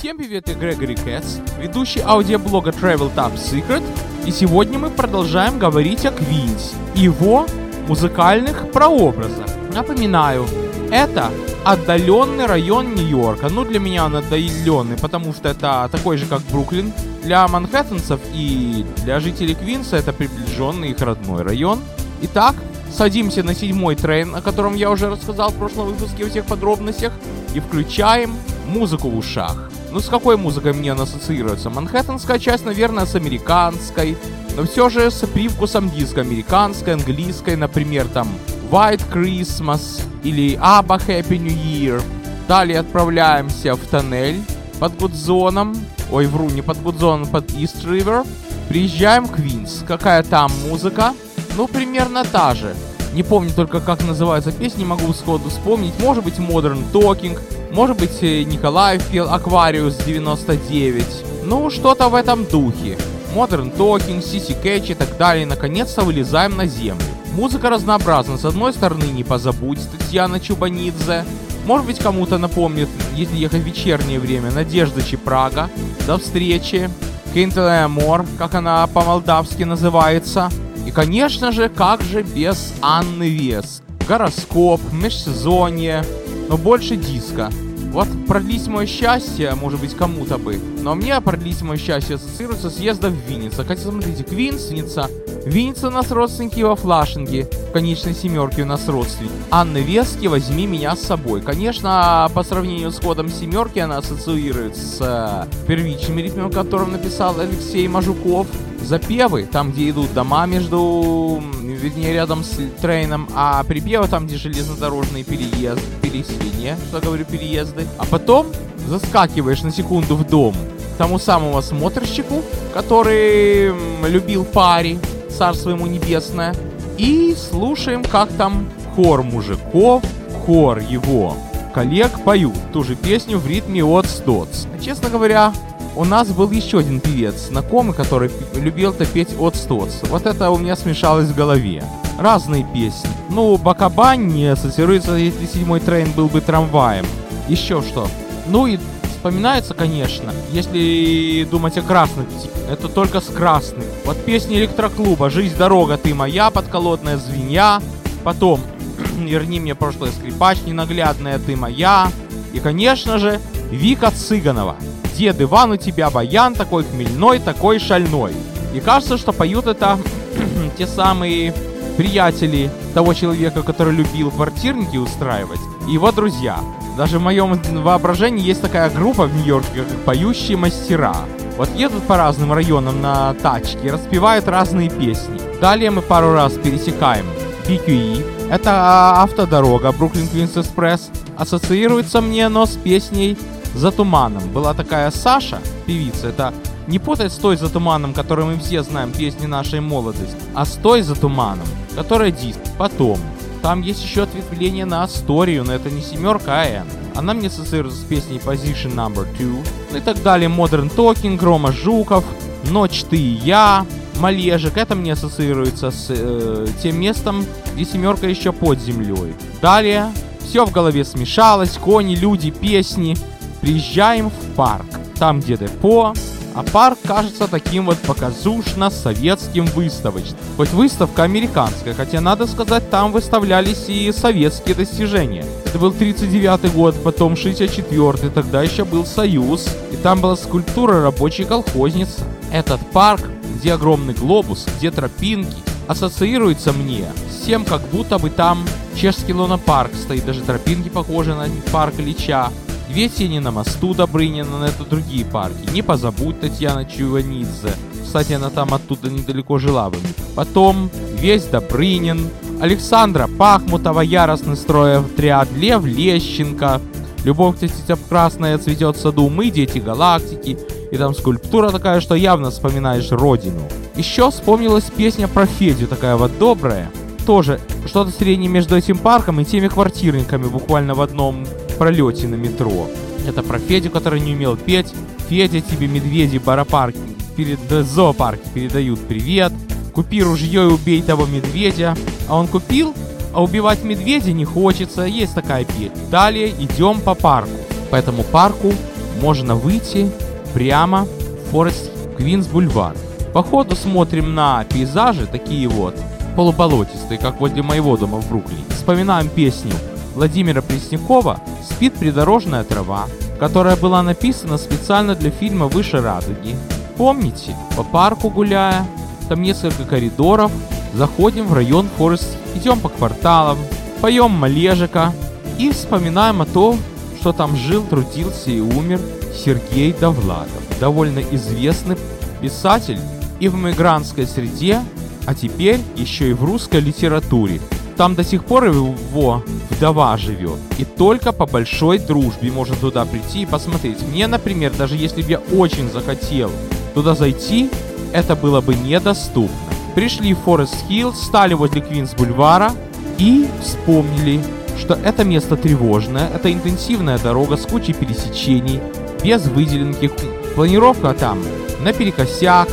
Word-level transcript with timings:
Всем 0.00 0.16
привет, 0.16 0.48
я 0.48 0.54
Грегори 0.54 0.94
Кэтс, 0.94 1.40
ведущий 1.58 2.00
аудиоблога 2.00 2.70
Travel 2.70 3.14
Top 3.14 3.34
Secret, 3.34 3.82
и 4.24 4.30
сегодня 4.30 4.78
мы 4.78 4.88
продолжаем 4.88 5.58
говорить 5.58 6.06
о 6.06 6.10
Квинс 6.10 6.72
и 6.94 7.00
его 7.00 7.46
музыкальных 7.86 8.72
прообразах. 8.72 9.44
Напоминаю, 9.74 10.46
это 10.90 11.30
отдаленный 11.66 12.46
район 12.46 12.94
Нью-Йорка. 12.94 13.50
Ну, 13.50 13.66
для 13.66 13.78
меня 13.78 14.06
он 14.06 14.16
отдаленный, 14.16 14.96
потому 14.96 15.34
что 15.34 15.50
это 15.50 15.86
такой 15.92 16.16
же, 16.16 16.24
как 16.24 16.40
Бруклин. 16.50 16.94
Для 17.22 17.46
манхэттенцев 17.46 18.20
и 18.32 18.86
для 19.04 19.20
жителей 19.20 19.54
Квинса 19.54 19.98
это 19.98 20.14
приближенный 20.14 20.92
их 20.92 21.00
родной 21.02 21.42
район. 21.42 21.78
Итак, 22.22 22.54
садимся 22.90 23.42
на 23.42 23.54
седьмой 23.54 23.96
трейн, 23.96 24.34
о 24.34 24.40
котором 24.40 24.76
я 24.76 24.90
уже 24.90 25.10
рассказал 25.10 25.50
в 25.50 25.56
прошлом 25.56 25.88
выпуске 25.88 26.24
во 26.24 26.30
всех 26.30 26.46
подробностях, 26.46 27.12
и 27.52 27.60
включаем 27.60 28.34
музыку 28.66 29.10
в 29.10 29.18
ушах. 29.18 29.69
Ну, 29.92 30.00
с 30.00 30.06
какой 30.06 30.36
музыкой 30.36 30.72
мне 30.72 30.92
она 30.92 31.02
ассоциируется? 31.02 31.68
Манхэттенская 31.68 32.38
часть, 32.38 32.64
наверное, 32.64 33.06
с 33.06 33.16
американской, 33.16 34.16
но 34.56 34.64
все 34.64 34.88
же 34.88 35.10
с 35.10 35.26
привкусом 35.26 35.90
диска 35.90 36.20
американской, 36.20 36.94
английской, 36.94 37.56
например, 37.56 38.06
там 38.06 38.28
White 38.70 39.02
Christmas 39.12 40.00
или 40.22 40.56
ABBA 40.58 41.06
Happy 41.06 41.38
New 41.38 41.52
Year. 41.52 42.02
Далее 42.46 42.78
отправляемся 42.78 43.74
в 43.74 43.80
тоннель 43.86 44.40
под 44.78 44.96
Гудзоном, 44.96 45.76
ой, 46.12 46.26
вру, 46.26 46.48
не 46.50 46.62
под 46.62 46.80
Гудзоном, 46.82 47.26
под 47.26 47.50
East 47.50 47.84
River. 47.84 48.24
Приезжаем 48.68 49.26
в 49.26 49.32
Квинс. 49.32 49.84
Какая 49.86 50.22
там 50.22 50.52
музыка? 50.68 51.14
Ну, 51.56 51.66
примерно 51.66 52.24
та 52.24 52.54
же. 52.54 52.76
Не 53.12 53.24
помню 53.24 53.52
только, 53.52 53.80
как 53.80 54.06
называется 54.06 54.52
песня, 54.52 54.78
не 54.78 54.84
могу 54.84 55.12
сходу 55.12 55.48
вспомнить. 55.48 55.94
Может 55.98 56.22
быть, 56.22 56.38
Modern 56.38 56.80
Talking, 56.92 57.36
может 57.72 57.96
быть, 57.98 58.22
э, 58.22 58.42
Николаев 58.42 59.04
пел 59.06 59.28
Aquarius 59.28 60.04
99. 60.04 61.06
Ну, 61.44 61.70
что-то 61.70 62.08
в 62.08 62.14
этом 62.14 62.44
духе. 62.44 62.98
Modern 63.34 63.74
Talking, 63.76 64.20
CC 64.20 64.60
Catch 64.60 64.90
и 64.90 64.94
так 64.94 65.16
далее. 65.16 65.46
Наконец-то 65.46 66.02
вылезаем 66.02 66.56
на 66.56 66.66
землю. 66.66 67.04
Музыка 67.34 67.70
разнообразна. 67.70 68.38
С 68.38 68.44
одной 68.44 68.72
стороны, 68.72 69.04
не 69.04 69.22
позабудь, 69.22 69.78
Татьяна 69.90 70.40
Чубанидзе. 70.40 71.24
Может 71.64 71.86
быть, 71.86 71.98
кому-то 71.98 72.38
напомнит, 72.38 72.88
если 73.14 73.36
ехать 73.36 73.62
в 73.62 73.66
вечернее 73.66 74.18
время, 74.18 74.50
Надежда 74.50 75.02
Чепрага. 75.02 75.70
До 76.06 76.18
встречи. 76.18 76.90
Кентелая 77.32 77.86
Мор, 77.86 78.26
как 78.38 78.54
она 78.54 78.84
по-молдавски 78.88 79.62
называется. 79.62 80.50
И, 80.86 80.90
конечно 80.90 81.52
же, 81.52 81.68
как 81.68 82.02
же 82.02 82.22
без 82.22 82.74
Анны 82.82 83.28
Вес. 83.28 83.82
Гороскоп, 84.08 84.80
межсезонье, 84.92 86.04
но 86.50 86.56
больше 86.56 86.96
диска. 86.96 87.48
Вот 87.92 88.08
продлить 88.26 88.66
мое 88.66 88.84
счастье, 88.84 89.54
может 89.54 89.80
быть, 89.80 89.94
кому-то 89.94 90.36
бы. 90.36 90.58
Но 90.82 90.94
мне 90.94 91.20
продлить 91.20 91.60
мое 91.62 91.76
счастье 91.76 92.16
ассоциируется 92.16 92.70
с 92.70 92.76
съездом 92.76 93.12
в 93.12 93.28
Винница. 93.28 93.64
Хотя, 93.64 93.82
смотрите, 93.82 94.24
Квинсница. 94.24 95.10
Винница 95.44 95.88
у 95.88 95.90
нас 95.90 96.10
родственники 96.10 96.60
во 96.62 96.74
Флашинге. 96.74 97.48
В 97.68 97.72
конечной 97.72 98.14
семерке 98.14 98.62
у 98.62 98.66
нас 98.66 98.88
родственник. 98.88 99.30
Анна 99.50 99.78
Вески, 99.78 100.26
возьми 100.26 100.66
меня 100.66 100.96
с 100.96 101.02
собой. 101.02 101.42
Конечно, 101.42 102.28
по 102.34 102.42
сравнению 102.42 102.90
с 102.90 102.98
ходом 102.98 103.28
семерки 103.28 103.78
она 103.78 103.98
ассоциируется 103.98 104.80
с 104.80 104.98
э, 105.00 105.66
первичным 105.66 106.18
ритмом, 106.18 106.50
которым 106.50 106.92
написал 106.92 107.38
Алексей 107.38 107.86
Мажуков. 107.88 108.46
Запевы, 108.82 109.44
там, 109.44 109.72
где 109.72 109.90
идут 109.90 110.12
дома 110.14 110.46
между, 110.46 111.40
вернее, 111.62 112.14
рядом 112.14 112.42
с 112.42 112.56
трейном, 112.80 113.28
а 113.34 113.62
припевы 113.62 114.08
там, 114.08 114.26
где 114.26 114.36
железнодорожные 114.36 115.22
переезды, 115.22 115.82
пересечения, 116.02 116.76
что 116.88 117.00
говорю, 117.00 117.24
переезды. 117.24 117.86
А 117.98 118.06
потом 118.06 118.46
заскакиваешь 118.88 119.62
на 119.62 119.70
секунду 119.70 120.16
в 120.16 120.26
дом 120.26 120.54
тому 121.00 121.18
самому 121.18 121.56
осмотрщику, 121.56 122.42
который 122.74 123.72
любил 124.06 124.44
пари, 124.44 124.98
царство 125.30 125.70
ему 125.70 125.86
небесное, 125.86 126.54
и 126.98 127.34
слушаем, 127.34 128.04
как 128.04 128.28
там 128.32 128.68
хор 128.94 129.22
мужиков, 129.22 130.02
хор 130.44 130.78
его 130.78 131.38
коллег 131.72 132.22
поют 132.22 132.52
ту 132.74 132.84
же 132.84 132.96
песню 132.96 133.38
в 133.38 133.46
ритме 133.46 133.82
от 133.82 134.04
Стоц. 134.04 134.66
Честно 134.84 135.08
говоря, 135.08 135.54
у 135.96 136.04
нас 136.04 136.28
был 136.28 136.50
еще 136.50 136.80
один 136.80 137.00
певец, 137.00 137.46
знакомый, 137.48 137.94
который 137.94 138.30
любил-то 138.54 139.06
петь 139.06 139.30
от 139.38 139.56
Стоц. 139.56 140.02
Вот 140.10 140.26
это 140.26 140.50
у 140.50 140.58
меня 140.58 140.76
смешалось 140.76 141.28
в 141.28 141.34
голове. 141.34 141.82
Разные 142.18 142.66
песни. 142.74 143.08
Ну, 143.30 143.56
Бакабань 143.56 144.26
не 144.26 144.48
ассоциируется, 144.48 145.14
если 145.14 145.46
седьмой 145.46 145.80
трейн 145.80 146.12
был 146.12 146.26
бы 146.26 146.42
трамваем. 146.42 147.06
Еще 147.48 147.80
что. 147.80 148.06
Ну 148.48 148.66
и 148.66 148.78
вспоминается, 149.20 149.74
конечно, 149.74 150.32
если 150.50 151.46
думать 151.50 151.76
о 151.76 151.82
красных, 151.82 152.24
это 152.70 152.88
только 152.88 153.20
с 153.20 153.26
красным. 153.26 153.84
Вот 154.06 154.16
песни 154.24 154.56
электроклуба 154.56 155.28
«Жизнь, 155.28 155.58
дорога, 155.58 155.98
ты 155.98 156.14
моя», 156.14 156.50
«Подколодная 156.50 157.18
звенья», 157.18 157.82
потом 158.24 158.62
«Верни 159.18 159.60
мне 159.60 159.74
прошлое 159.74 160.10
скрипач», 160.10 160.60
«Ненаглядная 160.64 161.38
ты 161.38 161.54
моя», 161.54 162.10
и, 162.54 162.60
конечно 162.60 163.18
же, 163.18 163.40
Вика 163.70 164.10
Цыганова. 164.10 164.76
Дед 165.18 165.38
Иван 165.42 165.72
у 165.72 165.76
тебя 165.76 166.08
баян 166.08 166.54
такой 166.54 166.84
хмельной, 166.84 167.40
такой 167.40 167.78
шальной. 167.78 168.32
И 168.74 168.80
кажется, 168.80 169.18
что 169.18 169.32
поют 169.32 169.66
это 169.66 169.98
те 170.78 170.86
самые 170.86 171.52
приятели 171.98 172.70
того 172.94 173.12
человека, 173.12 173.62
который 173.62 173.92
любил 173.92 174.30
квартирники 174.30 174.96
устраивать, 174.96 175.60
его 175.90 176.12
друзья. 176.12 176.60
Даже 176.96 177.18
в 177.18 177.22
моем 177.22 177.60
воображении 177.82 178.44
есть 178.44 178.62
такая 178.62 178.90
группа 178.90 179.26
в 179.26 179.34
Нью-Йорке, 179.34 179.82
как 179.82 179.98
«Поющие 180.04 180.56
мастера». 180.56 181.14
Вот 181.56 181.68
едут 181.76 182.02
по 182.04 182.16
разным 182.16 182.52
районам 182.52 183.02
на 183.02 183.34
тачке, 183.34 183.92
распевают 183.92 184.48
разные 184.48 184.88
песни. 184.88 185.38
Далее 185.60 185.90
мы 185.90 186.00
пару 186.00 186.32
раз 186.32 186.52
пересекаем 186.54 187.26
BQE. 187.66 188.50
Это 188.50 189.22
автодорога 189.22 189.92
Бруклин 189.92 190.26
Квинс 190.28 190.56
Экспресс. 190.56 191.10
Ассоциируется 191.36 192.20
мне 192.20 192.46
оно 192.46 192.66
с 192.66 192.76
песней 192.76 193.36
за 193.74 193.90
туманом. 193.90 194.48
Была 194.50 194.74
такая 194.74 195.10
Саша, 195.10 195.60
певица, 195.86 196.28
это 196.28 196.52
не 196.86 196.98
путать 196.98 197.32
с 197.32 197.36
той 197.36 197.56
за 197.56 197.68
туманом, 197.68 198.14
которую 198.14 198.48
мы 198.48 198.58
все 198.58 198.82
знаем, 198.82 199.12
песни 199.12 199.46
нашей 199.46 199.80
молодости, 199.80 200.34
а 200.54 200.64
с 200.64 200.72
той 200.72 201.02
за 201.02 201.14
туманом, 201.14 201.66
которая 201.94 202.30
диск. 202.30 202.58
Потом, 202.78 203.18
там 203.62 203.82
есть 203.82 204.02
еще 204.02 204.22
ответвление 204.22 204.84
на 204.84 205.02
Асторию, 205.02 205.64
но 205.64 205.72
это 205.72 205.90
не 205.90 206.02
семерка, 206.02 206.62
а 206.62 206.66
N. 206.66 206.86
Она 207.14 207.34
мне 207.34 207.48
ассоциируется 207.48 208.00
с 208.00 208.04
песней 208.04 208.38
Position 208.38 208.94
Number 208.94 209.26
2, 209.38 209.62
ну 209.92 209.98
и 209.98 210.00
так 210.00 210.22
далее. 210.22 210.48
Modern 210.48 210.94
Talking, 210.94 211.38
Рома 211.42 211.72
Жуков, 211.72 212.24
Ночь 212.70 213.04
ты 213.08 213.16
и 213.16 213.40
я, 213.44 213.86
Малежик. 214.18 214.76
Это 214.76 214.94
мне 214.94 215.14
ассоциируется 215.14 215.90
с 215.90 216.06
э, 216.10 216.66
тем 216.82 217.00
местом, 217.00 217.44
где 217.74 217.84
семерка 217.84 218.26
еще 218.26 218.52
под 218.52 218.78
землей. 218.80 219.34
Далее, 219.60 220.12
все 220.40 220.64
в 220.66 220.72
голове 220.72 221.04
смешалось, 221.04 221.76
кони, 221.78 222.14
люди, 222.14 222.50
песни. 222.50 223.16
Приезжаем 223.60 224.30
в 224.30 224.54
парк, 224.56 224.86
там 225.18 225.40
где 225.40 225.56
депо, 225.56 226.14
а 226.54 226.62
парк 226.62 226.98
кажется 227.06 227.46
таким 227.48 227.86
вот 227.86 227.98
показушно-советским 227.98 229.66
выставочным. 229.66 230.38
Хоть 230.56 230.70
выставка 230.70 231.22
американская, 231.22 231.94
хотя 231.94 232.20
надо 232.20 232.46
сказать, 232.46 232.88
там 232.90 233.12
выставлялись 233.12 233.84
и 233.88 234.12
советские 234.12 234.74
достижения. 234.74 235.44
Это 235.64 235.78
был 235.78 235.92
39 235.92 236.72
год, 236.72 236.96
потом 237.02 237.36
64 237.36 238.30
тогда 238.30 238.62
еще 238.62 238.84
был 238.84 239.06
Союз, 239.06 239.68
и 239.92 239.96
там 239.96 240.20
была 240.20 240.36
скульптура 240.36 241.02
рабочей 241.02 241.44
колхозницы. 241.44 242.22
Этот 242.52 242.80
парк, 242.90 243.22
где 243.56 243.74
огромный 243.74 244.14
глобус, 244.14 244.66
где 244.76 244.90
тропинки, 244.90 245.56
ассоциируется 245.86 246.72
мне 246.72 247.06
с 247.30 247.46
тем, 247.46 247.64
как 247.64 247.82
будто 247.92 248.18
бы 248.18 248.30
там 248.30 248.64
чешский 248.96 249.32
лунопарк 249.32 249.92
стоит, 249.94 250.24
даже 250.24 250.40
тропинки 250.40 250.88
похожи 250.88 251.34
на 251.34 251.46
парк 251.72 251.94
Ильича. 251.98 252.50
Две 252.92 253.08
тени 253.08 253.38
на 253.38 253.52
мосту 253.52 253.94
Добрынина, 253.94 254.64
это 254.64 254.84
другие 254.84 255.24
парки. 255.24 255.70
Не 255.72 255.82
позабудь 255.82 256.40
Татьяна 256.40 256.84
Чуванидзе. 256.84 257.72
Кстати, 258.02 258.32
она 258.32 258.50
там 258.50 258.74
оттуда 258.74 259.08
недалеко 259.08 259.58
жила 259.58 259.90
бы. 259.90 259.98
Потом 260.34 260.90
весь 261.14 261.44
Добрынин, 261.44 262.28
Александра 262.60 263.28
Пахмутова, 263.28 264.00
яростный 264.00 264.56
строя 264.56 265.00
отряд, 265.00 265.48
Лев 265.52 265.84
Лещенко, 265.84 266.80
Любовь 267.24 267.56
птица 267.56 267.98
красная 268.08 268.56
цветет 268.58 268.96
в 268.96 269.00
саду, 269.00 269.28
мы 269.28 269.50
дети 269.50 269.78
галактики. 269.78 270.58
И 270.90 270.96
там 270.96 271.14
скульптура 271.14 271.70
такая, 271.70 272.00
что 272.00 272.14
явно 272.14 272.50
вспоминаешь 272.50 273.12
родину. 273.12 273.60
Еще 273.94 274.30
вспомнилась 274.30 274.84
песня 274.84 275.28
про 275.28 275.46
Федю, 275.46 275.86
такая 275.86 276.16
вот 276.16 276.36
добрая. 276.38 276.90
Тоже 277.26 277.60
что-то 277.86 278.10
среднее 278.10 278.48
между 278.48 278.76
этим 278.76 278.98
парком 278.98 279.38
и 279.40 279.44
теми 279.44 279.68
квартирниками 279.68 280.48
буквально 280.48 280.94
в 280.94 281.02
одном 281.02 281.46
пролете 281.80 282.28
на 282.28 282.34
метро. 282.34 282.88
Это 283.26 283.42
про 283.42 283.58
Федю, 283.58 283.88
который 283.90 284.20
не 284.20 284.34
умел 284.34 284.54
петь. 284.54 284.92
Федя, 285.30 285.62
тебе 285.62 285.88
медведи 285.88 286.36
баропарки 286.36 286.98
перед 287.36 287.58
зоопарки 287.86 288.46
передают 288.52 289.00
привет. 289.00 289.50
Купи 289.94 290.22
ружье 290.22 290.64
и 290.64 290.66
убей 290.66 291.00
того 291.00 291.24
медведя. 291.24 291.96
А 292.28 292.36
он 292.36 292.48
купил, 292.48 292.94
а 293.32 293.42
убивать 293.42 293.82
медведя 293.82 294.32
не 294.32 294.44
хочется. 294.44 295.04
Есть 295.04 295.34
такая 295.34 295.64
песня. 295.64 295.90
Далее 296.10 296.50
идем 296.50 297.00
по 297.00 297.14
парку. 297.14 297.56
По 297.90 297.96
этому 297.96 298.24
парку 298.24 298.74
можно 299.22 299.54
выйти 299.54 300.10
прямо 300.52 301.06
в 301.06 301.50
Форест 301.50 301.90
Квинс 302.18 302.46
Бульвар. 302.46 302.94
По 303.32 303.42
ходу 303.42 303.74
смотрим 303.74 304.34
на 304.34 304.64
пейзажи, 304.64 305.26
такие 305.26 305.66
вот, 305.66 305.96
полуболотистые, 306.36 307.18
как 307.18 307.40
возле 307.40 307.62
моего 307.62 307.96
дома 307.96 308.20
в 308.20 308.28
Бруклине. 308.28 308.64
Вспоминаем 308.68 309.30
песню 309.30 309.72
Владимира 310.14 310.60
Преснякова 310.60 311.40
«Спит 311.68 311.94
придорожная 311.94 312.64
трава», 312.64 313.06
которая 313.38 313.76
была 313.76 314.02
написана 314.02 314.58
специально 314.58 315.14
для 315.14 315.30
фильма 315.30 315.66
«Выше 315.66 316.00
радуги». 316.00 316.56
Помните, 316.96 317.56
по 317.76 317.82
парку 317.82 318.28
гуляя, 318.30 318.86
там 319.28 319.42
несколько 319.42 319.84
коридоров, 319.84 320.52
заходим 320.92 321.46
в 321.46 321.54
район 321.54 321.88
Форест, 321.96 322.36
идем 322.54 322.80
по 322.80 322.88
кварталам, 322.88 323.58
поем 324.00 324.32
Малежика 324.32 325.12
и 325.58 325.70
вспоминаем 325.70 326.42
о 326.42 326.46
том, 326.46 326.78
что 327.20 327.32
там 327.32 327.56
жил, 327.56 327.84
трудился 327.84 328.50
и 328.50 328.60
умер 328.60 329.00
Сергей 329.34 329.92
Довлатов, 329.92 330.62
довольно 330.80 331.20
известный 331.20 331.96
писатель 332.40 332.98
и 333.38 333.48
в 333.48 333.54
мигрантской 333.54 334.26
среде, 334.26 334.80
а 335.26 335.34
теперь 335.34 335.80
еще 335.96 336.30
и 336.30 336.34
в 336.34 336.44
русской 336.44 336.80
литературе. 336.80 337.60
Там 337.96 338.14
до 338.14 338.24
сих 338.24 338.44
пор 338.44 338.64
его 338.64 339.42
вдова 339.80 340.18
живет. 340.18 340.58
И 340.78 340.84
только 340.84 341.32
по 341.32 341.46
большой 341.46 341.98
дружбе 341.98 342.50
можно 342.52 342.76
туда 342.76 343.06
прийти 343.06 343.42
и 343.42 343.46
посмотреть. 343.46 344.02
Мне, 344.02 344.26
например, 344.26 344.72
даже 344.76 344.94
если 344.94 345.22
бы 345.22 345.30
я 345.30 345.38
очень 345.56 345.90
захотел 345.90 346.50
туда 346.92 347.14
зайти, 347.14 347.70
это 348.12 348.36
было 348.36 348.60
бы 348.60 348.74
недоступно. 348.74 349.56
Пришли 349.94 350.34
в 350.34 350.38
Форест 350.40 350.76
Хилл, 350.86 351.14
стали 351.14 351.54
возле 351.54 351.80
Квинс 351.80 352.12
Бульвара 352.12 352.72
и 353.16 353.48
вспомнили, 353.62 354.44
что 354.78 354.94
это 354.94 355.24
место 355.24 355.56
тревожное, 355.56 356.28
это 356.28 356.52
интенсивная 356.52 357.18
дорога 357.18 357.56
с 357.56 357.64
кучей 357.64 357.94
пересечений, 357.94 358.80
без 359.24 359.46
выделенки. 359.46 360.10
Планировка 360.56 361.14
там 361.14 361.38
наперекосяк, 361.80 362.68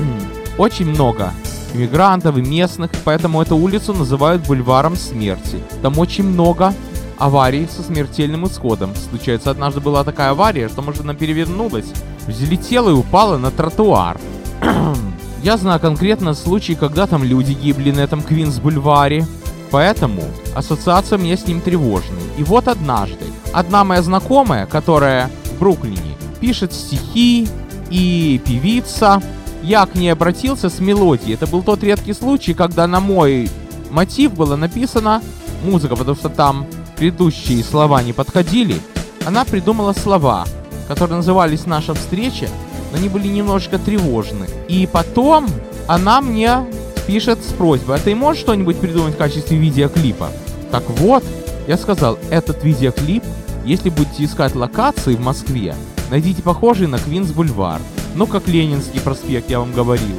очень 0.58 0.86
много 0.86 1.32
иммигрантов 1.76 2.36
и 2.36 2.42
местных, 2.42 2.90
поэтому 3.04 3.42
эту 3.42 3.56
улицу 3.56 3.94
называют 3.94 4.46
бульваром 4.46 4.96
смерти. 4.96 5.62
Там 5.82 5.98
очень 5.98 6.24
много 6.24 6.74
аварий 7.18 7.68
со 7.68 7.82
смертельным 7.82 8.46
исходом. 8.46 8.94
Случается, 9.10 9.50
однажды 9.50 9.80
была 9.80 10.04
такая 10.04 10.30
авария, 10.30 10.68
что 10.68 10.82
машина 10.82 11.14
перевернулась, 11.14 11.86
взлетела 12.26 12.90
и 12.90 12.94
упала 12.94 13.38
на 13.38 13.50
тротуар. 13.50 14.18
Я 15.42 15.56
знаю 15.56 15.80
конкретно 15.80 16.34
случай, 16.34 16.74
когда 16.74 17.06
там 17.06 17.22
люди 17.22 17.52
гибли 17.52 17.90
на 17.90 18.00
этом 18.00 18.20
Квинс-бульваре. 18.20 19.24
Поэтому 19.70 20.22
ассоциация 20.54 21.18
мне 21.18 21.36
с 21.36 21.46
ним 21.46 21.60
тревожная. 21.60 22.22
И 22.38 22.44
вот 22.44 22.68
однажды 22.68 23.24
одна 23.52 23.84
моя 23.84 24.02
знакомая, 24.02 24.66
которая 24.66 25.30
в 25.44 25.58
Бруклине 25.58 26.16
пишет 26.40 26.72
стихи 26.72 27.48
и 27.90 28.40
певица, 28.46 29.20
я 29.62 29.86
к 29.86 29.94
ней 29.94 30.10
обратился 30.10 30.68
с 30.68 30.78
мелодией. 30.78 31.34
Это 31.34 31.46
был 31.46 31.62
тот 31.62 31.82
редкий 31.82 32.12
случай, 32.12 32.54
когда 32.54 32.86
на 32.86 33.00
мой 33.00 33.50
мотив 33.90 34.34
была 34.34 34.56
написана 34.56 35.22
музыка, 35.64 35.96
потому 35.96 36.16
что 36.16 36.28
там 36.28 36.66
предыдущие 36.96 37.62
слова 37.64 38.02
не 38.02 38.12
подходили. 38.12 38.80
Она 39.24 39.44
придумала 39.44 39.92
слова, 39.92 40.46
которые 40.88 41.16
назывались 41.16 41.66
«Наша 41.66 41.94
встреча», 41.94 42.48
но 42.92 42.98
они 42.98 43.08
были 43.08 43.28
немножко 43.28 43.78
тревожны. 43.78 44.46
И 44.68 44.88
потом 44.90 45.46
она 45.88 46.20
мне 46.20 46.64
пишет 47.06 47.40
с 47.44 47.52
просьбой, 47.52 47.96
а 47.96 47.98
ты 47.98 48.14
можешь 48.14 48.42
что-нибудь 48.42 48.78
придумать 48.78 49.14
в 49.14 49.18
качестве 49.18 49.56
видеоклипа? 49.58 50.30
Так 50.70 50.88
вот, 50.90 51.24
я 51.66 51.76
сказал, 51.76 52.18
этот 52.30 52.62
видеоклип, 52.64 53.24
если 53.64 53.90
будете 53.90 54.24
искать 54.24 54.54
локации 54.54 55.14
в 55.14 55.20
Москве, 55.20 55.74
найдите 56.10 56.42
похожий 56.42 56.86
на 56.86 56.98
Квинс 56.98 57.30
Бульвар. 57.32 57.80
Ну, 58.16 58.26
как 58.26 58.48
Ленинский 58.48 58.98
проспект, 58.98 59.50
я 59.50 59.58
вам 59.60 59.72
говорил. 59.72 60.16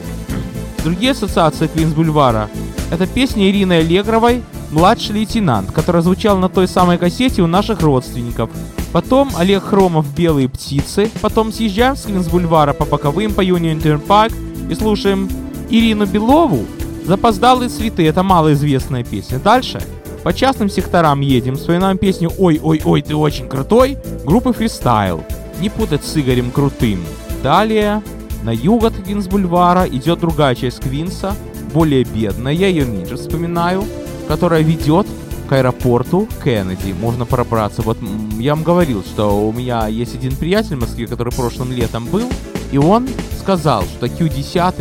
Другие 0.84 1.14
ассоциации 1.14 1.66
Квинс 1.66 1.94
Бульвара– 1.94 2.48
это 2.92 3.08
песня 3.08 3.50
Ирины 3.50 3.74
Аллегровой 3.74 4.44
«Младший 4.70 5.16
лейтенант», 5.16 5.72
которая 5.72 6.04
звучала 6.04 6.38
на 6.38 6.48
той 6.48 6.68
самой 6.68 7.00
кассете 7.00 7.42
у 7.42 7.48
наших 7.48 7.82
родственников. 7.82 8.52
Потом 8.92 9.32
Олег 9.36 9.64
Хромов 9.64 10.06
«Белые 10.16 10.48
птицы». 10.48 11.10
Потом 11.22 11.52
съезжаем 11.52 11.96
с 11.96 12.04
Квинс 12.04 12.28
Бульвара 12.28 12.74
по 12.74 12.86
боковым 12.86 13.34
по 13.34 13.44
Union 13.44 13.82
Turnpike 13.82 14.72
и 14.72 14.76
слушаем 14.76 15.28
Ирину 15.72 16.06
Белову 16.06 16.66
«Запоздалые 17.04 17.70
цветы»— 17.70 18.06
это 18.08 18.22
малоизвестная 18.22 19.04
песня. 19.04 19.40
Дальше 19.40 19.82
по 20.24 20.34
частным 20.34 20.70
секторам 20.70 21.22
едем, 21.22 21.56
вспоминаем 21.56 21.98
песню 21.98 22.32
«Ой-ой-ой, 22.38 23.02
ты 23.02 23.16
очень 23.16 23.48
крутой» 23.48 23.98
группы 24.24 24.52
Freestyle. 24.52 25.24
Не 25.60 25.70
путать 25.70 26.06
с 26.06 26.16
Игорем 26.16 26.52
Крутым. 26.52 27.00
Далее 27.44 28.02
на 28.44 28.52
юг 28.52 28.84
от 28.84 28.94
Квинс-бульвара 28.94 29.88
идет 29.90 30.20
другая 30.20 30.56
часть 30.56 30.80
Квинса, 30.80 31.36
более 31.74 32.04
бедная, 32.04 32.54
я 32.54 32.68
ее 32.68 32.86
меньше 32.86 33.18
вспоминаю, 33.18 33.84
которая 34.28 34.62
ведет 34.62 35.08
к 35.48 35.54
аэропорту 35.54 36.28
Кеннеди. 36.44 36.94
Можно 37.00 37.26
пробраться. 37.26 37.82
Вот 37.82 37.98
я 38.38 38.54
вам 38.56 38.64
говорил, 38.64 39.04
что 39.04 39.48
у 39.48 39.52
меня 39.54 39.88
есть 39.88 40.16
один 40.16 40.36
приятель 40.36 40.76
в 40.76 40.82
Москве, 40.82 41.08
который 41.08 41.32
прошлым 41.34 41.72
летом 41.72 42.06
был, 42.08 42.30
и 42.72 42.78
он 42.78 43.08
сказал, 43.40 43.84
что 43.84 44.08
Q10 44.08 44.76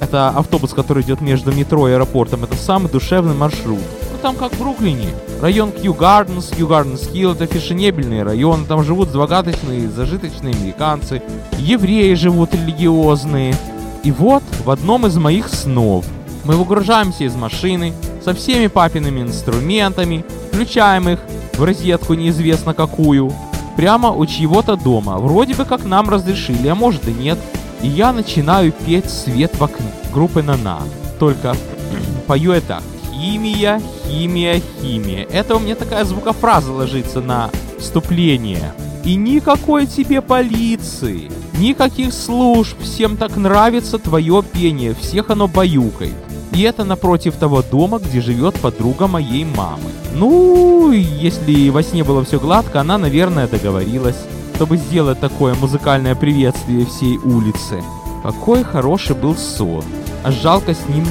это 0.00 0.28
автобус, 0.30 0.72
который 0.72 1.02
идет 1.02 1.20
между 1.20 1.52
метро 1.52 1.88
и 1.88 1.92
аэропортом. 1.92 2.44
Это 2.44 2.54
самый 2.54 2.90
душевный 2.90 3.34
маршрут. 3.34 3.80
Там 4.22 4.34
как 4.34 4.52
в 4.52 4.58
Бруклине. 4.58 5.08
Район 5.40 5.70
Кью 5.70 5.94
Гарденс, 5.94 6.48
Кью 6.48 6.66
Гарденс 6.66 7.08
Хилл, 7.08 7.32
это 7.32 7.46
фешенебельный 7.46 8.24
район. 8.24 8.66
Там 8.66 8.82
живут 8.82 9.10
загадочные, 9.10 9.88
зажиточные 9.88 10.54
американцы. 10.54 11.22
Евреи 11.58 12.14
живут 12.14 12.52
религиозные. 12.52 13.54
И 14.02 14.10
вот 14.10 14.42
в 14.64 14.70
одном 14.70 15.06
из 15.06 15.16
моих 15.16 15.48
снов 15.48 16.04
мы 16.44 16.56
выгружаемся 16.56 17.24
из 17.24 17.36
машины 17.36 17.92
со 18.24 18.34
всеми 18.34 18.66
папиными 18.66 19.20
инструментами, 19.20 20.24
включаем 20.50 21.08
их 21.08 21.20
в 21.54 21.62
розетку 21.62 22.14
неизвестно 22.14 22.74
какую, 22.74 23.32
прямо 23.76 24.10
у 24.10 24.26
чьего-то 24.26 24.76
дома. 24.76 25.18
Вроде 25.18 25.54
бы 25.54 25.64
как 25.64 25.84
нам 25.84 26.08
разрешили, 26.08 26.66
а 26.68 26.74
может 26.74 27.06
и 27.06 27.12
нет. 27.12 27.38
И 27.82 27.86
я 27.86 28.12
начинаю 28.12 28.72
петь 28.72 29.08
«Свет 29.08 29.54
в 29.56 29.62
окне» 29.62 29.86
группы 30.12 30.42
«Нана». 30.42 30.80
Только 31.20 31.54
пою 32.26 32.52
это 32.52 32.82
«Химия, 33.18 33.82
химия, 34.06 34.62
химия». 34.80 35.26
Это 35.30 35.56
у 35.56 35.58
меня 35.58 35.74
такая 35.74 36.04
звукофраза 36.04 36.72
ложится 36.72 37.20
на 37.20 37.50
вступление. 37.78 38.72
И 39.04 39.16
никакой 39.16 39.86
тебе 39.86 40.20
полиции, 40.22 41.30
никаких 41.58 42.12
служб, 42.12 42.76
всем 42.80 43.16
так 43.16 43.36
нравится 43.36 43.98
твое 43.98 44.42
пение, 44.52 44.94
всех 44.94 45.30
оно 45.30 45.48
баюкает. 45.48 46.14
И 46.52 46.62
это 46.62 46.84
напротив 46.84 47.34
того 47.36 47.62
дома, 47.62 47.98
где 47.98 48.20
живет 48.20 48.54
подруга 48.54 49.06
моей 49.06 49.44
мамы. 49.44 49.90
Ну, 50.14 50.92
если 50.92 51.70
во 51.70 51.82
сне 51.82 52.04
было 52.04 52.24
все 52.24 52.38
гладко, 52.38 52.80
она, 52.80 52.98
наверное, 52.98 53.48
договорилась 53.48 54.16
чтобы 54.58 54.76
сделать 54.76 55.20
такое 55.20 55.54
музыкальное 55.54 56.16
приветствие 56.16 56.84
всей 56.84 57.16
улице. 57.18 57.80
Какой 58.24 58.64
хороший 58.64 59.14
был 59.14 59.36
сон, 59.36 59.84
а 60.24 60.32
жалко 60.32 60.74
с 60.74 60.88
ним 60.88 61.06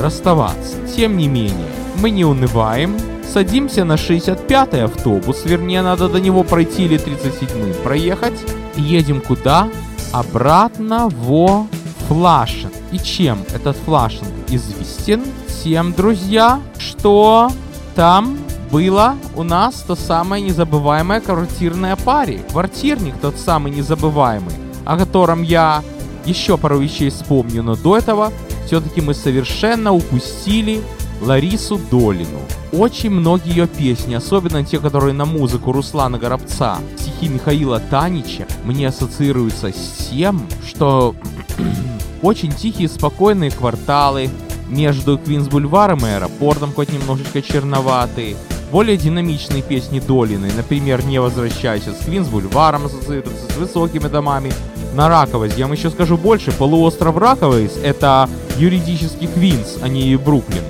расставаться. 0.00 0.76
Тем 0.96 1.16
не 1.16 1.28
менее, 1.28 1.68
мы 2.00 2.10
не 2.10 2.24
унываем, 2.24 2.96
садимся 3.32 3.84
на 3.84 3.94
65-й 3.94 4.84
автобус, 4.84 5.44
вернее, 5.44 5.82
надо 5.82 6.08
до 6.08 6.20
него 6.20 6.42
пройти 6.42 6.84
или 6.84 6.98
37-й 6.98 7.74
проехать, 7.82 8.38
и 8.76 8.82
едем 8.82 9.20
куда? 9.20 9.68
Обратно 10.12 11.08
во 11.08 11.66
Флашинг. 12.08 12.72
И 12.90 12.98
чем 12.98 13.44
этот 13.54 13.76
Флашинг 13.76 14.28
известен? 14.48 15.22
Тем, 15.62 15.92
друзья, 15.92 16.60
что 16.78 17.50
там 17.94 18.38
было 18.70 19.16
у 19.36 19.42
нас 19.42 19.84
то 19.86 19.94
самое 19.94 20.42
незабываемое 20.42 21.20
квартирное 21.20 21.96
паре. 21.96 22.40
Квартирник 22.50 23.14
тот 23.20 23.36
самый 23.36 23.72
незабываемый, 23.72 24.54
о 24.84 24.96
котором 24.96 25.42
я 25.42 25.82
еще 26.24 26.56
пару 26.56 26.78
вещей 26.78 27.10
вспомню, 27.10 27.62
но 27.62 27.76
до 27.76 27.96
этого 27.96 28.32
все-таки 28.70 29.00
мы 29.00 29.14
совершенно 29.14 29.92
упустили 29.92 30.80
Ларису 31.20 31.80
Долину. 31.90 32.38
Очень 32.70 33.10
многие 33.10 33.50
ее 33.50 33.66
песни, 33.66 34.14
особенно 34.14 34.64
те, 34.64 34.78
которые 34.78 35.12
на 35.12 35.24
музыку 35.24 35.72
Руслана 35.72 36.18
Горобца, 36.18 36.78
стихи 36.96 37.28
Михаила 37.28 37.80
Танича, 37.80 38.46
мне 38.62 38.86
ассоциируются 38.86 39.72
с 39.72 40.08
тем, 40.08 40.46
что 40.64 41.16
очень 42.22 42.52
тихие, 42.52 42.88
спокойные 42.88 43.50
кварталы 43.50 44.30
между 44.68 45.18
Квинс-бульваром 45.18 46.06
и 46.06 46.10
аэропортом, 46.10 46.72
хоть 46.72 46.92
немножечко 46.92 47.42
черноватые, 47.42 48.36
более 48.70 48.96
динамичные 48.96 49.62
песни 49.62 49.98
Долины, 49.98 50.52
например, 50.56 51.04
«Не 51.04 51.20
возвращайся» 51.20 51.92
с 51.92 52.04
Квинс 52.04 52.28
Бульваром 52.28 52.86
ассоциируется 52.86 53.52
с 53.52 53.56
высокими 53.56 54.06
домами. 54.06 54.52
На 54.94 55.08
Раковость, 55.08 55.56
я 55.56 55.66
вам 55.66 55.74
еще 55.74 55.90
скажу 55.90 56.16
больше, 56.16 56.52
полуостров 56.52 57.16
Раковость— 57.16 57.76
это 57.82 58.28
юридический 58.58 59.28
Квинс, 59.28 59.78
а 59.82 59.88
не 59.88 60.16
Бруклин. 60.16 60.64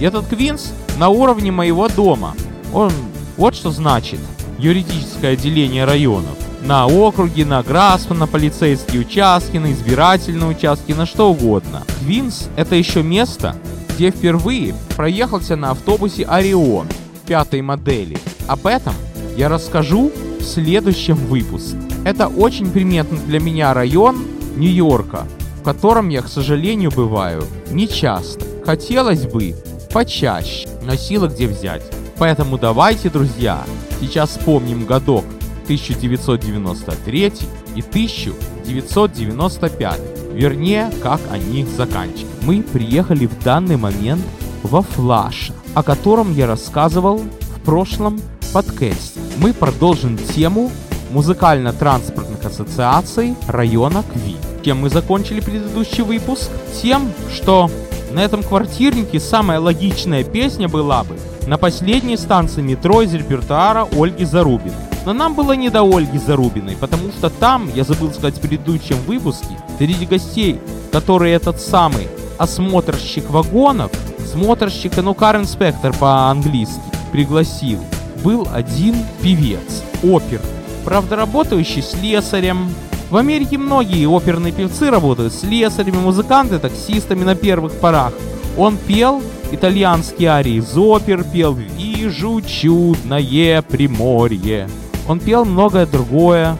Этот 0.00 0.26
Квинс 0.28 0.72
на 0.96 1.08
уровне 1.08 1.52
моего 1.52 1.88
дома. 1.88 2.34
Он 2.72 2.90
вот 3.36 3.54
что 3.54 3.70
значит 3.70 4.20
юридическое 4.58 5.34
отделение 5.34 5.84
районов. 5.84 6.36
на 6.62 6.86
округи, 6.86 7.44
на 7.44 7.62
графство, 7.62 8.14
на 8.14 8.26
полицейские 8.26 9.02
участки, 9.02 9.56
на 9.58 9.72
избирательные 9.72 10.50
участки, 10.50 10.92
на 10.92 11.06
что 11.06 11.30
угодно. 11.30 11.82
Квинс— 12.00 12.48
это 12.56 12.74
еще 12.74 13.02
место, 13.02 13.54
где 13.94 14.10
впервые 14.10 14.74
проехался 14.96 15.56
на 15.56 15.70
автобусе 15.70 16.24
Орион 16.24 16.88
пятой 17.26 17.62
модели. 17.62 18.18
Об 18.46 18.66
этом 18.66 18.94
я 19.36 19.48
расскажу 19.48 20.10
в 20.40 20.44
следующем 20.44 21.14
выпуске. 21.14 21.87
Это 22.08 22.28
очень 22.28 22.70
приметный 22.70 23.18
для 23.18 23.38
меня 23.38 23.74
район 23.74 24.24
Нью-Йорка, 24.56 25.26
в 25.60 25.62
котором 25.62 26.08
я, 26.08 26.22
к 26.22 26.28
сожалению, 26.28 26.90
бываю 26.90 27.44
не 27.70 27.86
часто. 27.86 28.46
Хотелось 28.64 29.26
бы 29.26 29.54
почаще, 29.92 30.66
но 30.86 30.96
силы 30.96 31.28
где 31.28 31.46
взять. 31.46 31.82
Поэтому 32.16 32.56
давайте, 32.56 33.10
друзья, 33.10 33.62
сейчас 34.00 34.30
вспомним 34.30 34.86
годок 34.86 35.26
1993 35.64 37.32
и 37.76 37.82
1995. 37.82 40.00
Вернее, 40.32 40.90
как 41.02 41.20
они 41.30 41.66
заканчивают. 41.66 42.26
Мы 42.40 42.62
приехали 42.62 43.26
в 43.26 43.38
данный 43.44 43.76
момент 43.76 44.24
во 44.62 44.80
Флаш, 44.80 45.52
о 45.74 45.82
котором 45.82 46.32
я 46.32 46.46
рассказывал 46.46 47.18
в 47.18 47.60
прошлом 47.66 48.18
подкасте. 48.54 49.20
Мы 49.36 49.52
продолжим 49.52 50.16
тему 50.16 50.70
музыкально-транспортных 51.10 52.44
ассоциаций 52.44 53.34
района 53.46 54.02
Кви. 54.12 54.36
Чем 54.64 54.82
мы 54.82 54.90
закончили 54.90 55.40
предыдущий 55.40 56.02
выпуск? 56.02 56.50
Тем, 56.82 57.12
что 57.32 57.70
на 58.12 58.20
этом 58.20 58.42
квартирнике 58.42 59.20
самая 59.20 59.60
логичная 59.60 60.24
песня 60.24 60.68
была 60.68 61.04
бы 61.04 61.16
на 61.46 61.58
последней 61.58 62.16
станции 62.16 62.60
метро 62.60 63.02
из 63.02 63.14
репертуара 63.14 63.86
Ольги 63.92 64.24
Зарубиной. 64.24 64.76
Но 65.06 65.12
нам 65.14 65.34
было 65.34 65.52
не 65.52 65.70
до 65.70 65.82
Ольги 65.82 66.18
Зарубиной, 66.18 66.76
потому 66.76 67.10
что 67.10 67.30
там, 67.30 67.70
я 67.74 67.84
забыл 67.84 68.10
сказать 68.10 68.36
в 68.36 68.40
предыдущем 68.40 68.96
выпуске, 69.06 69.56
среди 69.78 70.04
гостей, 70.04 70.60
которые 70.92 71.34
этот 71.34 71.60
самый 71.60 72.08
осмотрщик 72.36 73.30
вагонов, 73.30 73.90
смотрщик, 74.30 74.96
ну, 74.98 75.14
кар 75.14 75.36
инспектор 75.36 75.94
по-английски, 75.94 76.80
пригласил, 77.12 77.80
был 78.22 78.46
один 78.52 78.96
певец, 79.22 79.82
опер, 80.02 80.40
правда 80.78 81.16
работающий 81.16 81.82
слесарем. 81.82 82.72
В 83.10 83.16
Америке 83.16 83.58
многие 83.58 84.06
оперные 84.06 84.52
певцы 84.52 84.90
работают 84.90 85.32
слесарями, 85.34 85.96
музыканты, 85.96 86.58
таксистами 86.58 87.24
на 87.24 87.34
первых 87.34 87.72
порах. 87.74 88.12
Он 88.56 88.76
пел 88.76 89.22
итальянские 89.50 90.28
арии 90.30 90.56
из 90.56 90.76
опер, 90.76 91.24
пел 91.24 91.54
«Вижу 91.54 92.40
чудное 92.42 93.62
приморье», 93.62 94.68
он 95.08 95.20
пел 95.20 95.46
многое 95.46 95.86
другое. 95.86 96.56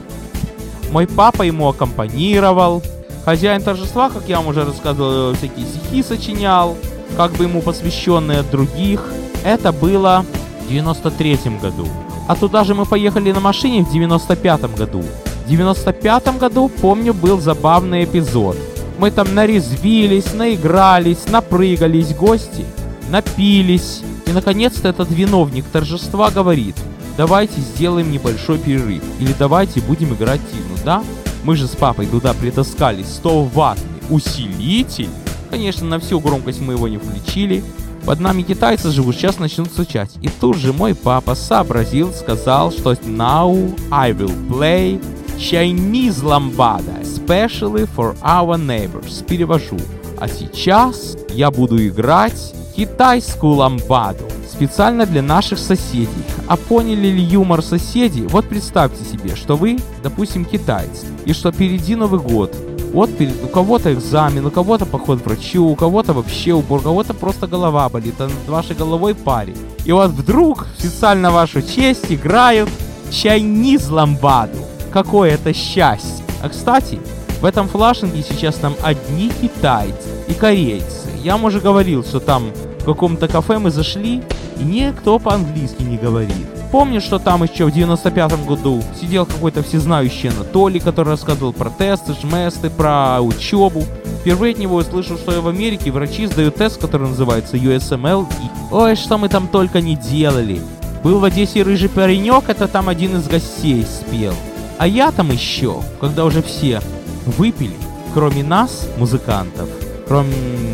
Мой 0.91 1.07
папа 1.07 1.43
ему 1.43 1.69
аккомпанировал. 1.69 2.83
Хозяин 3.27 3.63
торжества, 3.63 4.09
как 4.09 4.27
я 4.27 4.39
вам 4.39 4.49
уже 4.49 4.65
рассказывал, 4.65 5.35
всякие 5.35 5.67
стихи 5.67 6.03
сочинял, 6.03 6.75
как 7.19 7.33
бы 7.33 7.45
ему 7.45 7.61
посвященные 7.61 8.41
от 8.41 8.51
других. 8.51 9.05
Это 9.45 9.71
было 9.71 10.25
в 10.65 10.71
93 10.71 11.39
году. 11.61 11.87
А 12.29 12.37
туда 12.37 12.63
же 12.63 12.75
мы 12.75 12.85
поехали 12.85 13.33
на 13.33 13.41
машине 13.41 13.83
в 13.83 13.93
95 13.93 14.77
году. 14.77 15.03
В 15.45 15.49
95 15.49 16.39
году, 16.39 16.69
помню, 16.69 17.13
был 17.13 17.41
забавный 17.41 18.05
эпизод. 18.05 18.57
Мы 18.99 19.11
там 19.11 19.35
нарезвились, 19.35 20.33
наигрались, 20.35 21.27
напрыгались, 21.29 22.15
гости 22.15 22.65
напились. 23.11 24.03
И 24.27 24.33
наконец-то 24.33 24.89
этот 24.89 25.11
виновник 25.11 25.65
торжества 25.65 26.31
говорит– 26.31 26.77
давайте 27.19 27.61
сделаем 27.61 28.11
небольшой 28.11 28.59
перерыв. 28.59 29.03
Или 29.19 29.35
давайте 29.39 29.81
будем 29.83 30.15
играть 30.15 30.41
тину, 30.51 30.79
да? 30.85 31.05
Мы 31.45 31.57
же 31.57 31.67
с 31.67 31.75
папой 31.77 32.07
туда 32.07 32.33
притаскали 32.33 33.03
100 33.03 33.43
ваттный 33.45 34.01
усилитель. 34.09 35.11
Конечно, 35.51 35.87
на 35.87 35.99
всю 35.99 36.21
громкость 36.21 36.61
мы 36.61 36.75
его 36.75 36.89
не 36.89 36.97
включили. 36.97 37.65
Под 38.09 38.21
нами 38.21 38.41
китайцы 38.41 38.91
живут, 38.91 39.17
сейчас 39.17 39.39
начнут 39.39 39.69
стучать. 39.69 40.13
И 40.23 40.31
тут 40.31 40.57
же 40.57 40.73
мой 40.73 40.95
папа 40.95 41.35
сообразил, 41.35 42.11
сказал, 42.11 42.73
что 42.73 42.93
now 42.93 43.79
I 43.91 44.13
will 44.13 44.35
play 44.49 44.99
Chinese 45.37 46.23
Lambada, 46.23 47.03
especially 47.03 47.87
for 47.95 48.17
our 48.23 48.57
neighbors. 48.57 49.23
Перевожу. 49.27 49.77
А 50.19 50.27
сейчас 50.27 51.19
я 51.29 51.51
буду 51.51 51.87
играть 51.87 52.55
китайскую 52.75 53.57
ламбаду 53.57 54.25
специально 54.51 55.05
для 55.05 55.21
наших 55.21 55.59
соседей. 55.59 56.09
А 56.47 56.57
поняли 56.57 57.09
ли 57.09 57.23
юмор 57.23 57.63
соседей? 57.63 58.27
Вот 58.27 58.49
представьте 58.49 59.05
себе, 59.05 59.37
что 59.37 59.55
вы, 59.57 59.79
допустим, 60.03 60.47
китаец, 60.47 61.05
и 61.27 61.35
что 61.35 61.53
впереди 61.53 61.95
Новый 61.95 62.21
год. 62.21 62.57
Вот 62.93 63.17
перед, 63.17 63.45
у 63.45 63.49
кого-то 63.49 63.93
экзамен, 63.93 64.47
у 64.47 64.51
кого-то 64.51 64.87
поход 64.87 65.21
к 65.21 65.27
врачу, 65.27 65.65
у 65.65 65.77
кого-то 65.77 66.15
вообще 66.15 66.53
убор, 66.53 66.81
у 66.81 66.83
кого-то 66.83 67.15
просто 67.15 67.47
голова 67.47 67.89
болит, 67.89 68.15
а 68.19 68.25
над 68.25 68.49
вашей 68.49 68.75
головой 68.75 69.15
парень. 69.15 69.57
И 69.85 69.93
вот 69.93 70.11
вдруг 70.11 70.67
специально 70.79 71.31
вашу 71.31 71.63
честь 71.63 72.07
играют 72.09 72.71
чайниз 73.11 73.91
ламбаду. 73.91 74.59
Какое 74.93 75.33
это 75.33 75.53
счастье! 75.53 76.25
А 76.43 76.49
кстати, 76.49 76.99
в 77.41 77.45
этом 77.45 77.69
флашинге 77.69 78.23
сейчас 78.23 78.57
там 78.57 78.75
одни 78.83 79.31
китайцы 79.41 80.09
и 80.27 80.35
корейцы. 80.35 81.09
Я 81.23 81.37
уже 81.37 81.61
говорил, 81.61 82.03
что 82.05 82.21
там 82.21 82.51
в 82.81 82.85
каком-то 82.85 83.29
кафе 83.29 83.59
мы 83.59 83.71
зашли, 83.71 84.23
и 84.59 84.65
никто 84.65 85.19
по-английски 85.19 85.83
не 85.83 85.97
говорит. 85.97 86.47
Помню, 86.71 87.01
что 87.01 87.19
там 87.19 87.43
еще 87.43 87.65
в 87.65 87.73
95 87.73 88.45
году 88.45 88.83
сидел 89.01 89.25
какой-то 89.25 89.63
всезнающий 89.63 90.29
Анатолий, 90.29 90.81
который 90.81 91.11
рассказывал 91.11 91.55
про 91.55 91.71
тесты, 91.71 92.13
жместы, 92.13 92.69
про 92.69 93.21
учебу. 93.21 93.85
Впервые 94.21 94.53
от 94.53 94.59
него 94.59 94.77
услышал, 94.77 95.17
что 95.17 95.41
в 95.41 95.49
Америке 95.49 95.91
врачи 95.91 96.27
сдают 96.27 96.57
тест, 96.57 96.79
который 96.79 97.09
называется 97.09 97.57
USML. 97.57 98.27
И 98.27 98.75
ой, 98.75 98.97
что 98.97 99.17
мы 99.17 99.31
там 99.31 99.49
только 99.49 99.81
не 99.81 99.97
делали. 99.97 100.61
Был 101.03 101.21
в 101.21 101.25
Одессе 101.25 101.63
рыжий 101.63 101.89
паренек, 101.89 102.49
это 102.49 102.69
там 102.69 102.89
один 102.89 103.17
из 103.17 103.29
гостей 103.29 103.87
спел. 103.87 104.35
А 104.79 104.87
я 104.87 105.11
там 105.11 105.31
еще, 105.31 105.81
когда 106.01 106.25
уже 106.25 106.43
все 106.43 106.83
выпили, 107.25 107.77
кроме 108.15 108.43
нас, 108.43 108.87
музыкантов, 108.99 109.69
кроме, 110.09 110.33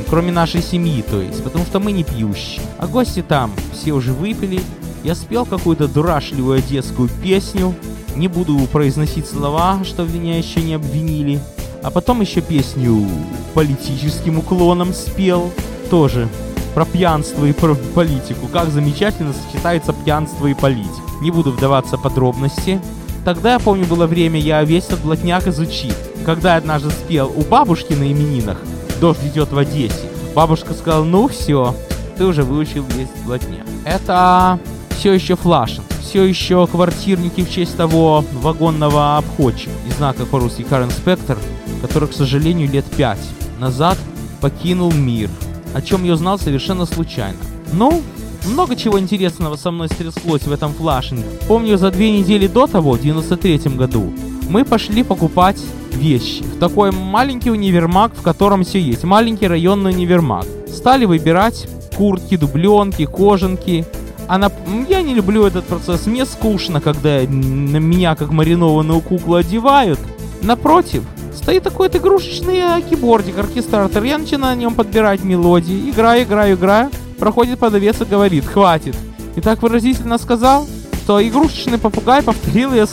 кроме 0.09 0.33
нашей 0.33 0.62
семьи, 0.62 1.03
то 1.03 1.21
есть, 1.21 1.43
потому 1.43 1.67
что 1.67 1.81
мы 1.81 1.93
не 1.93 2.05
пьющие. 2.05 2.62
А 2.79 2.87
гости 2.87 3.23
там 3.23 3.53
все 3.73 3.93
уже 3.93 4.12
выпили. 4.12 4.61
Я 5.03 5.14
спел 5.14 5.45
какую-то 5.45 5.88
дурашливую 5.88 6.62
детскую 6.62 7.11
песню. 7.23 7.75
Не 8.17 8.29
буду 8.29 8.57
произносить 8.73 9.26
слова, 9.26 9.81
что 9.85 10.05
меня 10.05 10.38
еще 10.38 10.62
не 10.62 10.75
обвинили. 10.75 11.41
А 11.83 11.91
потом 11.91 12.21
еще 12.23 12.41
песню 12.41 13.07
политическим 13.53 14.38
уклоном 14.38 14.95
спел. 14.95 15.53
Тоже 15.91 16.29
про 16.75 16.87
пьянство 16.87 17.45
и 17.45 17.53
про 17.53 17.75
политику. 17.75 18.47
Как 18.47 18.71
замечательно 18.71 19.35
сочетается 19.35 19.93
пьянство 19.93 20.47
и 20.47 20.55
политика. 20.55 21.03
Не 21.21 21.31
буду 21.31 21.50
вдаваться 21.50 21.97
в 21.97 22.03
подробности. 22.03 22.81
Тогда, 23.25 23.55
я 23.55 23.59
помню, 23.59 23.87
было 23.87 24.07
время, 24.07 24.38
я 24.38 24.62
весь 24.64 24.85
этот 24.85 25.03
блатняк 25.03 25.47
изучил. 25.47 25.95
Когда 26.25 26.53
я 26.53 26.59
однажды 26.59 26.91
спел 26.91 27.33
у 27.35 27.43
бабушки 27.43 27.93
на 27.95 28.11
именинах, 28.11 28.59
дождь 29.01 29.25
идет 29.25 29.53
в 29.53 29.59
Одессе. 29.59 30.09
Бабушка 30.35 30.75
сказала, 30.75 31.05
ну 31.05 31.29
все, 31.29 31.75
ты 32.17 32.25
уже 32.25 32.43
выучил 32.43 32.85
весь 32.97 33.09
блатня. 33.25 33.65
Это 33.85 34.59
все 34.91 35.13
еще 35.13 35.37
флашинг, 35.37 35.85
все 36.01 36.25
еще 36.25 36.67
квартирники 36.67 37.43
в 37.43 37.51
честь 37.51 37.77
того 37.77 38.25
вагонного 38.33 39.19
обходчика, 39.19 39.73
не 39.87 39.93
знаю 39.93 40.15
как 40.15 40.29
по-русски, 40.29 40.63
Кар 40.63 40.85
Инспектор, 40.85 41.39
который, 41.83 42.09
к 42.09 42.15
сожалению, 42.15 42.71
лет 42.71 42.85
пять 42.97 43.19
назад 43.59 43.99
покинул 44.41 44.93
мир, 44.93 45.31
о 45.75 45.83
чем 45.83 46.05
я 46.05 46.15
узнал 46.15 46.39
совершенно 46.39 46.87
случайно. 46.87 47.39
Ну, 47.73 48.03
много 48.47 48.77
чего 48.77 48.99
интересного 48.99 49.57
со 49.57 49.71
мной 49.71 49.89
стряслось 49.89 50.43
в 50.43 50.53
этом 50.53 50.73
флашинге. 50.75 51.25
Помню, 51.49 51.79
за 51.79 51.91
две 51.91 52.11
недели 52.19 52.47
до 52.47 52.67
того, 52.67 52.93
в 52.93 53.01
93 53.01 53.59
году, 53.75 54.13
мы 54.49 54.65
пошли 54.65 55.03
покупать 55.03 55.61
вещи 55.95 56.43
в 56.43 56.59
такой 56.59 56.91
маленький 56.91 57.51
универмаг, 57.51 58.13
в 58.15 58.23
котором 58.23 58.65
все 58.65 58.81
есть. 58.81 59.05
Маленький 59.05 59.47
районный 59.47 59.93
универмаг. 59.93 60.47
Стали 60.69 61.05
выбирать 61.05 61.67
куртки, 61.97 62.37
дубленки, 62.37 63.07
кожанки. 63.07 63.85
А 64.27 64.39
на... 64.39 64.51
Я 64.89 65.03
не 65.03 65.15
люблю 65.15 65.45
этот 65.45 65.65
процесс. 65.65 66.07
Мне 66.07 66.25
скучно, 66.25 66.81
когда 66.81 67.21
на 67.21 67.79
меня 67.79 68.17
как 68.17 68.31
маринованную 68.31 69.01
куклу 69.01 69.37
одевают. 69.37 69.99
Напротив, 70.43 71.03
стоит 71.35 71.63
такой 71.63 71.89
вот 71.89 71.97
игрушечный 71.97 72.83
кибордик, 72.83 73.39
оркестратор. 73.39 74.03
Я 74.03 74.19
начинаю 74.19 74.57
на 74.57 74.61
нем 74.61 74.75
подбирать 74.75 75.25
мелодии. 75.25 75.91
Играю, 75.91 76.25
играю, 76.25 76.57
играю. 76.57 76.91
Проходит 77.19 77.59
продавец 77.59 78.01
и 78.01 78.05
говорит, 78.05 78.45
хватит. 78.45 78.97
И 79.37 79.41
так 79.41 79.63
выразительно 79.63 80.19
сказал, 80.19 80.67
что 81.04 81.23
игрушечный 81.23 81.76
попугай 81.76 82.23
повторил 82.23 82.73
ее, 82.73 82.87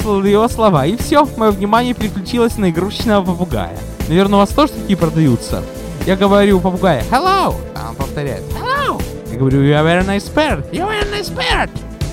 слова. 0.49 0.85
И 0.85 0.97
все, 0.97 1.25
мое 1.37 1.51
внимание 1.51 1.93
переключилось 1.93 2.57
на 2.57 2.69
игрушечного 2.69 3.23
попугая. 3.23 3.77
Наверное, 4.09 4.35
у 4.35 4.39
вас 4.39 4.49
тоже 4.49 4.73
такие 4.73 4.97
продаются? 4.97 5.63
Я 6.05 6.17
говорю 6.17 6.59
попугаю 6.59 7.01
hello, 7.09 7.55
а 7.73 7.89
он 7.89 7.95
повторяет 7.95 8.43
hello. 8.51 9.01
Я 9.31 9.37
говорю, 9.37 9.63
you 9.63 9.71
are 9.71 9.85
very 9.85 10.05
nice 10.05 10.27
bird, 10.27 10.69
you 10.73 10.85
are 10.85 10.99
a 10.99 11.05
nice 11.05 11.33
bird. 11.33 11.69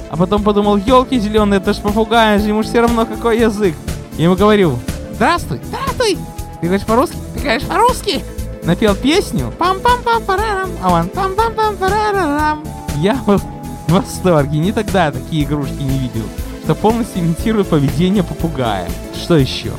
А 0.08 0.16
потом 0.16 0.44
подумал, 0.44 0.76
елки 0.76 1.18
зеленые, 1.18 1.58
это 1.58 1.72
ж 1.72 1.78
попугай, 1.78 2.40
ему 2.42 2.62
все 2.62 2.80
равно 2.80 3.04
какой 3.04 3.40
язык. 3.40 3.74
Я 4.16 4.26
ему 4.26 4.36
говорю, 4.36 4.78
здравствуй, 5.14 5.58
здравствуй. 5.64 6.16
Ты 6.60 6.66
говоришь 6.68 6.86
по-русски? 6.86 7.16
Ты 7.34 7.40
говоришь 7.40 7.66
по-русски? 7.66 8.24
Напел 8.62 8.94
песню, 8.94 9.52
пам-пам-пам 9.58 10.22
парарам, 10.24 10.70
а 10.80 10.92
он 10.92 11.06
пам-пам-пам 11.06 11.76
парарам. 11.76 12.64
Я 12.98 13.14
был 13.26 13.40
в 13.88 13.92
восторге, 13.92 14.58
ни 14.58 14.70
тогда 14.70 15.06
я 15.06 15.12
такие 15.12 15.44
игрушки 15.44 15.80
не 15.80 15.98
видел, 15.98 16.24
что 16.62 16.74
полностью 16.74 17.22
имитирует 17.22 17.68
поведение 17.68 18.22
попугая. 18.22 18.88
Что 19.14 19.36
еще? 19.36 19.70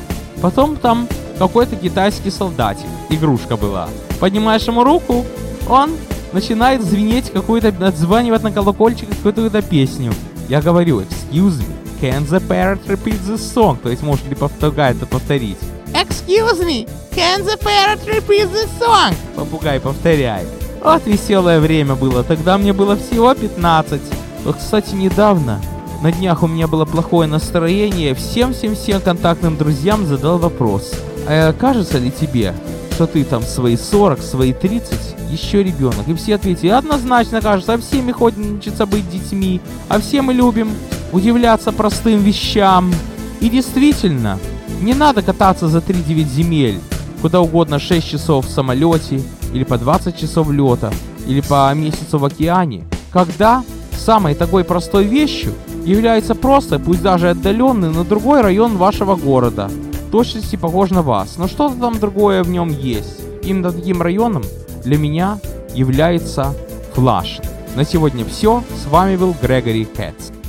Потом 0.42 0.76
там 0.76 1.06
какой-то 1.38 1.76
китайский 1.76 2.30
солдатик, 2.30 2.86
игрушка 3.08 3.56
была. 3.56 3.88
Поднимаешь 4.18 4.66
ему 4.66 4.82
руку, 4.82 5.24
он 5.68 5.92
начинает 6.32 6.82
звенеть 6.82 7.30
какую-то, 7.30 7.68
отзванивать 7.68 8.42
на 8.42 8.50
колокольчик 8.50 9.08
какую-то 9.08 9.62
песню. 9.62 10.12
Я 10.48 10.60
говорю, 10.60 11.00
excuse 11.00 11.60
me, 11.60 11.66
can 12.00 12.26
the 12.26 12.40
parrot 12.40 12.84
repeat 12.86 13.20
the 13.26 13.36
song? 13.36 13.78
То 13.80 13.90
есть 13.90 14.02
может 14.02 14.26
ли 14.28 14.34
попугай 14.34 14.92
это 14.92 15.06
повторить? 15.06 15.58
Excuse 15.92 16.64
me, 16.64 16.88
can 17.12 17.44
the 17.44 17.56
parrot 17.62 18.04
repeat 18.06 18.50
the 18.50 18.68
song? 18.80 19.14
Попугай 19.36 19.78
повторяет. 19.78 20.48
Вот 20.82 21.06
веселое 21.06 21.60
время 21.60 21.94
было, 21.94 22.24
тогда 22.24 22.56
мне 22.56 22.72
было 22.72 22.96
всего 22.96 23.34
15. 23.34 24.00
Вот, 24.44 24.56
кстати, 24.56 24.94
недавно, 24.94 25.60
на 26.02 26.10
днях 26.10 26.42
у 26.42 26.46
меня 26.46 26.66
было 26.68 26.86
плохое 26.86 27.28
настроение, 27.28 28.14
всем-всем-всем 28.14 29.02
контактным 29.02 29.58
друзьям 29.58 30.06
задал 30.06 30.38
вопрос. 30.38 30.94
А 31.26 31.52
кажется 31.52 31.98
ли 31.98 32.10
тебе, 32.10 32.54
что 32.92 33.06
ты 33.06 33.24
там 33.24 33.42
свои 33.42 33.76
40, 33.76 34.22
свои 34.22 34.54
30 34.54 34.92
еще 35.30 35.62
ребенок. 35.62 36.08
И 36.08 36.14
все 36.14 36.36
ответили, 36.36 36.70
однозначно 36.70 37.40
кажется, 37.42 37.74
а 37.74 37.78
всеми 37.78 38.12
хочется 38.12 38.86
быть 38.86 39.08
детьми, 39.10 39.60
а 39.88 40.00
все 40.00 40.22
мы 40.22 40.32
любим 40.32 40.72
удивляться 41.12 41.72
простым 41.72 42.20
вещам. 42.22 42.92
И 43.40 43.48
действительно, 43.48 44.38
не 44.80 44.94
надо 44.94 45.22
кататься 45.22 45.68
за 45.68 45.78
3-9 45.78 46.28
земель, 46.28 46.80
куда 47.20 47.40
угодно 47.40 47.78
6 47.78 48.08
часов 48.08 48.46
в 48.46 48.50
самолете, 48.50 49.22
или 49.52 49.64
по 49.64 49.78
20 49.78 50.16
часов 50.16 50.50
лета, 50.50 50.92
или 51.26 51.40
по 51.40 51.72
месяцу 51.74 52.18
в 52.18 52.24
океане, 52.24 52.84
когда 53.12 53.62
самой 53.96 54.34
такой 54.34 54.64
простой 54.64 55.04
вещью 55.04 55.52
является 55.84 56.34
просто, 56.34 56.78
пусть 56.78 57.02
даже 57.02 57.30
отдаленный, 57.30 57.90
на 57.90 58.04
другой 58.04 58.40
район 58.40 58.76
вашего 58.76 59.16
города, 59.16 59.68
в 60.08 60.10
точности 60.10 60.56
похож 60.56 60.90
на 60.90 61.02
вас, 61.02 61.36
но 61.36 61.48
что-то 61.48 61.76
там 61.76 61.98
другое 61.98 62.42
в 62.42 62.50
нем 62.50 62.68
есть. 62.68 63.20
Именно 63.42 63.72
таким 63.72 64.02
районом 64.02 64.42
для 64.84 64.98
меня 64.98 65.38
является 65.74 66.54
Флаш. 66.94 67.40
На 67.76 67.84
сегодня 67.84 68.24
все. 68.24 68.64
С 68.76 68.86
вами 68.88 69.16
был 69.16 69.34
Грегори 69.40 69.84
Кэтс. 69.84 70.39